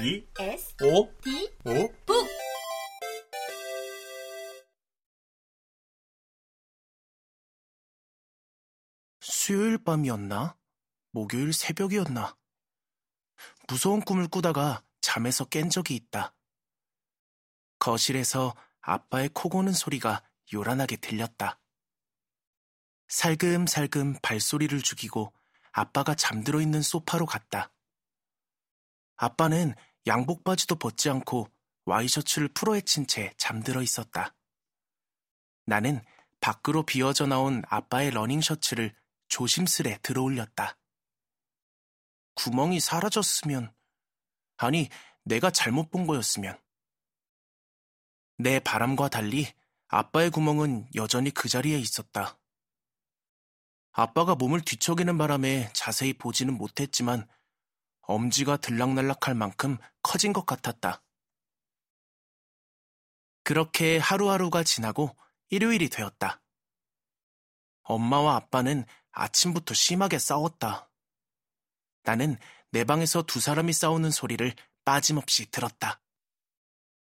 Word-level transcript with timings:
B 0.00 0.26
S 0.38 0.74
O 0.82 1.12
D 1.22 1.52
O 1.66 1.92
북 2.06 2.26
수요일 9.20 9.76
밤이었나? 9.76 10.56
목요일 11.10 11.52
새벽이었나? 11.52 12.34
무서운 13.68 14.00
꿈을 14.00 14.26
꾸다가 14.28 14.82
잠에서 15.02 15.44
깬 15.44 15.68
적이 15.68 15.96
있다. 15.96 16.34
거실에서 17.78 18.54
아빠의 18.80 19.28
코 19.34 19.50
고는 19.50 19.74
소리가 19.74 20.24
요란하게 20.54 20.96
들렸다. 20.96 21.60
살금살금 23.08 24.20
발소리를 24.22 24.80
죽이고 24.80 25.34
아빠가 25.72 26.14
잠들어 26.14 26.62
있는 26.62 26.80
소파로 26.80 27.26
갔다. 27.26 27.70
아빠는 29.16 29.74
양복 30.06 30.44
바지도 30.44 30.76
벗지 30.76 31.10
않고 31.10 31.50
와이셔츠를 31.84 32.48
풀어헤친 32.48 33.06
채 33.06 33.32
잠들어 33.36 33.82
있었다. 33.82 34.34
나는 35.66 36.02
밖으로 36.40 36.84
비어져 36.84 37.26
나온 37.26 37.62
아빠의 37.68 38.10
러닝 38.10 38.40
셔츠를 38.40 38.94
조심스레 39.28 39.98
들어 40.02 40.22
올렸다. 40.22 40.76
구멍이 42.34 42.80
사라졌으면, 42.80 43.72
아니, 44.56 44.88
내가 45.24 45.50
잘못 45.50 45.90
본 45.90 46.06
거였으면. 46.06 46.58
내 48.38 48.58
바람과 48.58 49.08
달리 49.08 49.46
아빠의 49.88 50.30
구멍은 50.30 50.88
여전히 50.94 51.30
그 51.30 51.48
자리에 51.48 51.78
있었다. 51.78 52.38
아빠가 53.92 54.34
몸을 54.34 54.62
뒤척이는 54.62 55.18
바람에 55.18 55.70
자세히 55.74 56.12
보지는 56.12 56.56
못했지만 56.56 57.28
엄지가 58.10 58.56
들락날락할 58.56 59.34
만큼 59.36 59.78
커진 60.02 60.32
것 60.32 60.44
같았다. 60.44 61.00
그렇게 63.44 63.98
하루하루가 63.98 64.64
지나고 64.64 65.16
일요일이 65.48 65.88
되었다. 65.88 66.40
엄마와 67.84 68.36
아빠는 68.36 68.84
아침부터 69.12 69.74
심하게 69.74 70.18
싸웠다. 70.18 70.90
나는 72.02 72.36
내 72.72 72.84
방에서 72.84 73.22
두 73.22 73.40
사람이 73.40 73.72
싸우는 73.72 74.10
소리를 74.10 74.52
빠짐없이 74.84 75.50
들었다. 75.50 76.00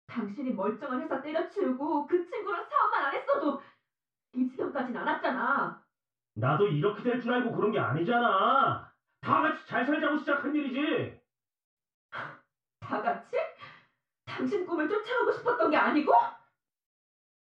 당신이 0.06 0.52
멀쩡한 0.52 1.02
회사 1.02 1.22
때려치우고 1.22 2.06
그 2.06 2.30
친구랑 2.30 2.66
싸움만 2.68 3.04
안 3.06 3.14
했어도 3.14 3.62
이 4.34 4.48
지경까진 4.50 4.96
않았잖아. 4.96 5.82
나도 6.34 6.68
이렇게 6.68 7.02
될 7.02 7.20
줄 7.20 7.32
알고 7.32 7.54
그런 7.54 7.72
게 7.72 7.78
아니잖아. 7.78 8.92
다 9.20 9.42
같이 9.42 9.66
잘 9.66 9.86
살자고 9.86 10.18
시작한 10.18 10.54
일이지. 10.54 11.20
다 12.80 13.02
같이? 13.02 13.36
당신 14.24 14.66
꿈을 14.66 14.88
쫓아오고 14.88 15.32
싶었던 15.38 15.70
게 15.70 15.76
아니고? 15.76 16.12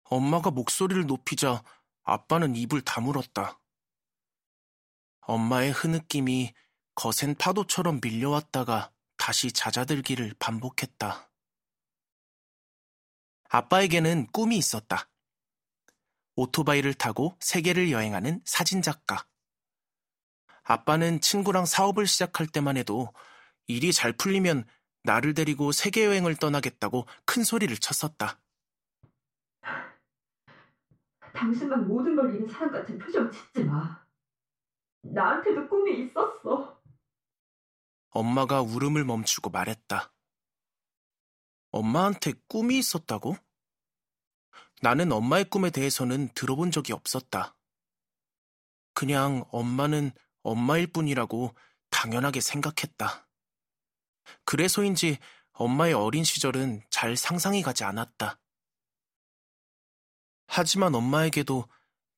엄마가 0.04 0.50
목소리를 0.50 1.06
높이자 1.06 1.62
아빠는 2.02 2.56
입을 2.56 2.82
다물었다. 2.82 3.58
엄마의 5.20 5.70
흐느낌이 5.70 6.52
거센 6.94 7.34
파도처럼 7.34 8.00
밀려왔다가 8.02 8.92
다시 9.16 9.52
잦아들기를 9.52 10.34
반복했다. 10.38 11.30
아빠에게는 13.48 14.26
꿈이 14.32 14.56
있었다. 14.56 15.08
오토바이를 16.34 16.94
타고 16.94 17.36
세계를 17.40 17.92
여행하는 17.92 18.40
사진작가. 18.44 19.26
아빠는 20.64 21.20
친구랑 21.20 21.66
사업을 21.66 22.06
시작할 22.06 22.46
때만 22.46 22.76
해도 22.76 23.12
일이 23.66 23.92
잘 23.92 24.12
풀리면 24.12 24.64
나를 25.04 25.34
데리고 25.34 25.72
세계 25.72 26.04
여행을 26.04 26.36
떠나겠다고 26.36 27.06
큰 27.24 27.42
소리를 27.44 27.76
쳤었다. 27.78 28.38
당신만 31.34 31.88
모든 31.88 32.14
걸 32.14 32.34
잃은 32.34 32.48
사람 32.48 32.70
같은 32.70 32.98
표정 32.98 33.30
짓지 33.30 33.64
마. 33.64 34.04
나한테도 35.02 35.68
꿈이 35.68 36.04
있었어. 36.04 36.80
엄마가 38.10 38.60
울음을 38.60 39.04
멈추고 39.04 39.50
말했다. 39.50 40.12
엄마한테 41.70 42.34
꿈이 42.48 42.78
있었다고? 42.78 43.34
나는 44.82 45.10
엄마의 45.10 45.48
꿈에 45.48 45.70
대해서는 45.70 46.28
들어본 46.34 46.70
적이 46.70 46.92
없었다. 46.92 47.56
그냥 48.94 49.44
엄마는 49.50 50.12
엄마일 50.42 50.86
뿐이라고 50.86 51.54
당연하게 51.90 52.40
생각했다. 52.40 53.28
그래서인지 54.44 55.18
엄마의 55.52 55.94
어린 55.94 56.24
시절은 56.24 56.82
잘 56.90 57.16
상상이 57.16 57.62
가지 57.62 57.84
않았다. 57.84 58.38
하지만 60.46 60.94
엄마에게도 60.94 61.68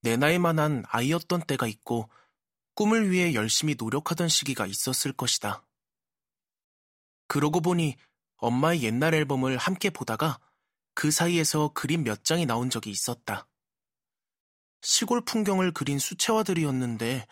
내 0.01 0.17
나이만한 0.17 0.83
아이였던 0.87 1.43
때가 1.47 1.67
있고 1.67 2.09
꿈을 2.75 3.09
위해 3.09 3.33
열심히 3.33 3.75
노력하던 3.77 4.27
시기가 4.27 4.65
있었을 4.65 5.13
것이다. 5.13 5.65
그러고 7.27 7.61
보니 7.61 7.95
엄마의 8.37 8.83
옛날 8.83 9.13
앨범을 9.13 9.57
함께 9.57 9.89
보다가 9.89 10.39
그 10.93 11.11
사이에서 11.11 11.71
그림 11.73 12.03
몇 12.03 12.23
장이 12.23 12.45
나온 12.45 12.69
적이 12.69 12.91
있었다. 12.91 13.47
시골 14.81 15.21
풍경을 15.21 15.71
그린 15.71 15.97
수채화들이었는데 15.97 17.25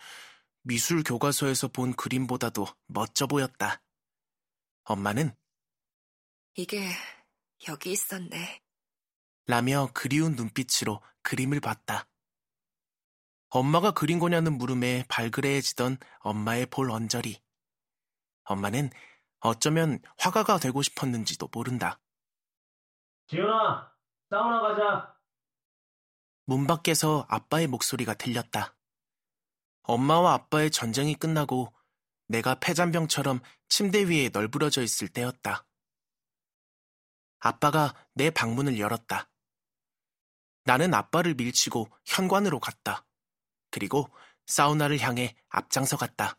미술 0.66 1.02
교과서에서 1.02 1.68
본 1.68 1.92
그림보다도 1.94 2.66
멋져 2.86 3.26
보였다. 3.26 3.82
엄마는 4.84 5.34
이게 6.54 6.88
여기 7.68 7.92
있었네. 7.92 8.62
라며 9.46 9.90
그리운 9.92 10.36
눈빛으로 10.36 11.02
그림을 11.22 11.60
봤다. 11.60 12.08
엄마가 13.50 13.90
그린 13.90 14.18
거냐는 14.18 14.56
물음에 14.56 15.04
발그레해지던 15.08 15.98
엄마의 16.20 16.66
볼 16.66 16.90
언저리. 16.90 17.42
엄마는 18.44 18.88
어쩌면 19.40 20.00
화가가 20.16 20.58
되고 20.58 20.80
싶었는지도 20.80 21.50
모른다. 21.52 22.00
지은아, 23.26 23.92
사우나 24.30 24.60
가자. 24.62 25.14
문 26.46 26.66
밖에서 26.66 27.26
아빠의 27.28 27.66
목소리가 27.66 28.14
들렸다. 28.14 28.74
엄마와 29.84 30.34
아빠의 30.34 30.70
전쟁이 30.70 31.14
끝나고 31.14 31.72
내가 32.26 32.58
폐잔병처럼 32.58 33.40
침대 33.68 34.04
위에 34.08 34.30
널브러져 34.32 34.82
있을 34.82 35.08
때였다. 35.08 35.64
아빠가 37.38 37.94
내 38.14 38.30
방문을 38.30 38.78
열었다. 38.78 39.28
나는 40.64 40.94
아빠를 40.94 41.34
밀치고 41.34 41.88
현관으로 42.06 42.58
갔다. 42.58 43.04
그리고 43.70 44.08
사우나를 44.46 44.98
향해 45.00 45.36
앞장서 45.50 45.98
갔다. 45.98 46.38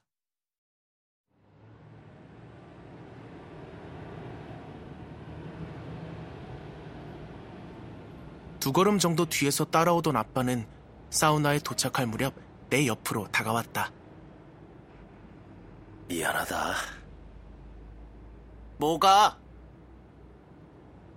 두 8.60 8.74
걸음 8.74 8.98
정도 8.98 9.26
뒤에서 9.26 9.66
따라오던 9.66 10.16
아빠는 10.16 10.68
사우나에 11.12 11.60
도착할 11.60 12.08
무렵 12.08 12.34
내 12.70 12.88
옆으로 12.88 13.28
다가왔다. 13.32 13.92
미안하다. 16.08 16.74
뭐가? 18.78 19.40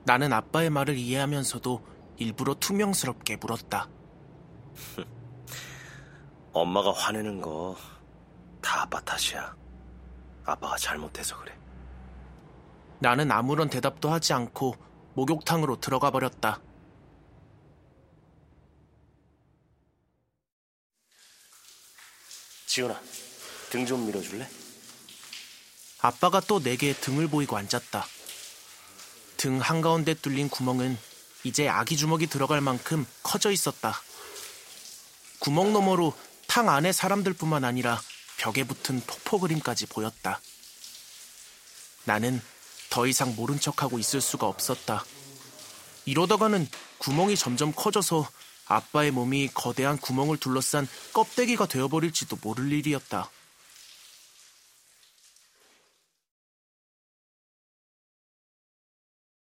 나는 0.04 0.32
아빠의 0.32 0.70
말을 0.70 0.96
이해하면서도 0.96 1.84
일부러 2.16 2.54
투명스럽게 2.54 3.36
물었다. 3.36 3.88
엄마가 6.52 6.92
화내는 6.92 7.40
거 7.40 7.76
다 8.68 8.82
아빠 8.82 9.00
탓이야. 9.00 9.56
아빠가 10.44 10.76
잘못해서 10.76 11.38
그래. 11.38 11.56
나는 12.98 13.30
아무런 13.30 13.70
대답도 13.70 14.10
하지 14.10 14.32
않고 14.34 14.74
목욕탕으로 15.14 15.76
들어가 15.80 16.10
버렸다. 16.10 16.60
지훈아, 22.78 23.00
등 23.70 23.86
좀 23.86 24.06
밀어줄래? 24.06 24.48
아빠가 26.00 26.38
또 26.38 26.62
내게 26.62 26.92
등을 26.92 27.26
보이고 27.26 27.56
앉았다. 27.56 28.06
등 29.36 29.58
한가운데 29.58 30.14
뚫린 30.14 30.48
구멍은 30.48 30.96
이제 31.42 31.68
아기 31.68 31.96
주먹이 31.96 32.28
들어갈 32.28 32.60
만큼 32.60 33.04
커져 33.24 33.50
있었다. 33.50 34.00
구멍 35.40 35.72
너머로 35.72 36.16
탕 36.46 36.68
안의 36.68 36.92
사람들뿐만 36.92 37.64
아니라 37.64 38.00
벽에 38.36 38.62
붙은 38.62 39.00
폭포 39.00 39.40
그림까지 39.40 39.86
보였다. 39.86 40.40
나는 42.04 42.40
더 42.90 43.08
이상 43.08 43.34
모른 43.34 43.58
척하고 43.58 43.98
있을 43.98 44.20
수가 44.20 44.46
없었다. 44.46 45.04
이러다가는 46.04 46.68
구멍이 46.98 47.36
점점 47.36 47.72
커져서 47.74 48.30
아빠의 48.68 49.10
몸이 49.10 49.48
거대한 49.54 49.96
구멍을 49.96 50.36
둘러싼 50.36 50.86
껍데기가 51.12 51.66
되어버릴지도 51.66 52.38
모를 52.42 52.70
일이었다. 52.72 53.30